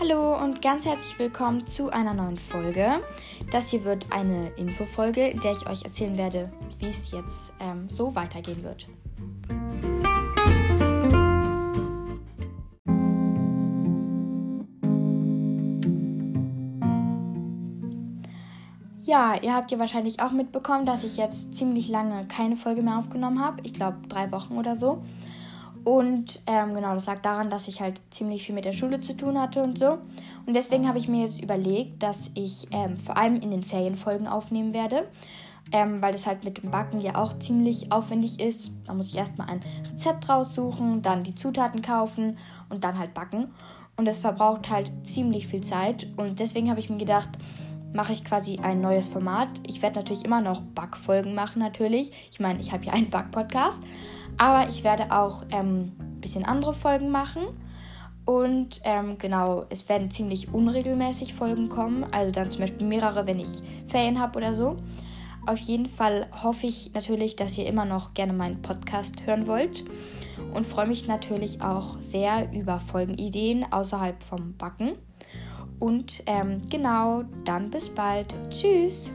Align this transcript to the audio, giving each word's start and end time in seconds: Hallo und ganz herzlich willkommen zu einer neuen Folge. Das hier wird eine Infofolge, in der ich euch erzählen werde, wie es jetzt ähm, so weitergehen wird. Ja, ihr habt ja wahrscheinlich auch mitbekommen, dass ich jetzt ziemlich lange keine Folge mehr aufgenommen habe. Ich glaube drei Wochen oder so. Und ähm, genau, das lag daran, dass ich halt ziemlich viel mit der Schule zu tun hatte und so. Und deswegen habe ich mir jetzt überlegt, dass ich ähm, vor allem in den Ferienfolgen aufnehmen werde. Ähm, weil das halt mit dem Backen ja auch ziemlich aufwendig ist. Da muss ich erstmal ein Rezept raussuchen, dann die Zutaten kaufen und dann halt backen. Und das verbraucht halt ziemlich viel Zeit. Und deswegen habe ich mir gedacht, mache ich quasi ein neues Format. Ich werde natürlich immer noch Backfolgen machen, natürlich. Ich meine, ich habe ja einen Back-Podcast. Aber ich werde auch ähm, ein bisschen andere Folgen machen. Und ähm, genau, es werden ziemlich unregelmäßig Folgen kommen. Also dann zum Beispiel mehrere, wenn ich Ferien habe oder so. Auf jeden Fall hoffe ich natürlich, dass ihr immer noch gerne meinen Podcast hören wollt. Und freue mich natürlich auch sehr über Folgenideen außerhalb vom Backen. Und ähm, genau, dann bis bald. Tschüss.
Hallo 0.00 0.34
und 0.42 0.62
ganz 0.62 0.86
herzlich 0.86 1.18
willkommen 1.18 1.66
zu 1.66 1.90
einer 1.90 2.14
neuen 2.14 2.38
Folge. 2.38 3.02
Das 3.52 3.68
hier 3.68 3.84
wird 3.84 4.06
eine 4.08 4.48
Infofolge, 4.56 5.28
in 5.28 5.40
der 5.40 5.52
ich 5.52 5.68
euch 5.68 5.82
erzählen 5.82 6.16
werde, 6.16 6.50
wie 6.78 6.86
es 6.86 7.10
jetzt 7.10 7.52
ähm, 7.60 7.86
so 7.92 8.14
weitergehen 8.14 8.62
wird. 8.62 8.88
Ja, 19.02 19.34
ihr 19.42 19.54
habt 19.54 19.70
ja 19.70 19.78
wahrscheinlich 19.78 20.22
auch 20.22 20.32
mitbekommen, 20.32 20.86
dass 20.86 21.04
ich 21.04 21.18
jetzt 21.18 21.52
ziemlich 21.52 21.90
lange 21.90 22.26
keine 22.26 22.56
Folge 22.56 22.80
mehr 22.80 22.96
aufgenommen 22.96 23.44
habe. 23.44 23.60
Ich 23.64 23.74
glaube 23.74 23.98
drei 24.08 24.32
Wochen 24.32 24.56
oder 24.56 24.76
so. 24.76 25.02
Und 25.84 26.42
ähm, 26.46 26.74
genau, 26.74 26.94
das 26.94 27.06
lag 27.06 27.20
daran, 27.20 27.50
dass 27.50 27.68
ich 27.68 27.80
halt 27.80 28.00
ziemlich 28.10 28.44
viel 28.44 28.54
mit 28.54 28.64
der 28.64 28.72
Schule 28.72 29.00
zu 29.00 29.16
tun 29.16 29.40
hatte 29.40 29.62
und 29.62 29.78
so. 29.78 29.98
Und 30.46 30.54
deswegen 30.54 30.86
habe 30.86 30.98
ich 30.98 31.08
mir 31.08 31.22
jetzt 31.22 31.42
überlegt, 31.42 32.02
dass 32.02 32.30
ich 32.34 32.68
ähm, 32.70 32.98
vor 32.98 33.16
allem 33.16 33.36
in 33.36 33.50
den 33.50 33.62
Ferienfolgen 33.62 34.26
aufnehmen 34.26 34.74
werde. 34.74 35.08
Ähm, 35.72 36.02
weil 36.02 36.10
das 36.10 36.26
halt 36.26 36.42
mit 36.42 36.60
dem 36.60 36.72
Backen 36.72 37.00
ja 37.00 37.14
auch 37.14 37.38
ziemlich 37.38 37.92
aufwendig 37.92 38.40
ist. 38.40 38.72
Da 38.86 38.94
muss 38.94 39.06
ich 39.06 39.16
erstmal 39.16 39.48
ein 39.48 39.62
Rezept 39.88 40.28
raussuchen, 40.28 41.00
dann 41.00 41.22
die 41.22 41.36
Zutaten 41.36 41.80
kaufen 41.80 42.38
und 42.70 42.82
dann 42.82 42.98
halt 42.98 43.14
backen. 43.14 43.54
Und 43.96 44.06
das 44.06 44.18
verbraucht 44.18 44.68
halt 44.68 44.90
ziemlich 45.04 45.46
viel 45.46 45.60
Zeit. 45.60 46.08
Und 46.16 46.40
deswegen 46.40 46.70
habe 46.70 46.80
ich 46.80 46.90
mir 46.90 46.96
gedacht, 46.96 47.28
mache 47.92 48.12
ich 48.12 48.24
quasi 48.24 48.58
ein 48.62 48.80
neues 48.80 49.08
Format. 49.08 49.48
Ich 49.66 49.82
werde 49.82 50.00
natürlich 50.00 50.24
immer 50.24 50.40
noch 50.40 50.60
Backfolgen 50.60 51.34
machen, 51.34 51.60
natürlich. 51.60 52.12
Ich 52.30 52.40
meine, 52.40 52.60
ich 52.60 52.72
habe 52.72 52.84
ja 52.84 52.92
einen 52.92 53.10
Back-Podcast. 53.10 53.82
Aber 54.38 54.68
ich 54.68 54.84
werde 54.84 55.10
auch 55.10 55.44
ähm, 55.50 55.92
ein 55.98 56.20
bisschen 56.20 56.44
andere 56.44 56.74
Folgen 56.74 57.10
machen. 57.10 57.42
Und 58.24 58.80
ähm, 58.84 59.18
genau, 59.18 59.64
es 59.70 59.88
werden 59.88 60.10
ziemlich 60.10 60.52
unregelmäßig 60.52 61.34
Folgen 61.34 61.68
kommen. 61.68 62.04
Also 62.12 62.30
dann 62.30 62.50
zum 62.50 62.60
Beispiel 62.60 62.86
mehrere, 62.86 63.26
wenn 63.26 63.40
ich 63.40 63.62
Ferien 63.86 64.20
habe 64.20 64.38
oder 64.38 64.54
so. 64.54 64.76
Auf 65.46 65.58
jeden 65.58 65.86
Fall 65.86 66.28
hoffe 66.42 66.66
ich 66.66 66.92
natürlich, 66.94 67.34
dass 67.34 67.56
ihr 67.58 67.66
immer 67.66 67.84
noch 67.84 68.14
gerne 68.14 68.32
meinen 68.32 68.62
Podcast 68.62 69.26
hören 69.26 69.46
wollt. 69.46 69.84
Und 70.52 70.66
freue 70.66 70.86
mich 70.86 71.06
natürlich 71.06 71.62
auch 71.62 72.00
sehr 72.00 72.52
über 72.52 72.78
Folgenideen 72.78 73.72
außerhalb 73.72 74.22
vom 74.22 74.54
Backen. 74.56 74.92
Und 75.78 76.22
ähm, 76.26 76.60
genau, 76.70 77.24
dann 77.44 77.70
bis 77.70 77.88
bald. 77.88 78.34
Tschüss. 78.50 79.12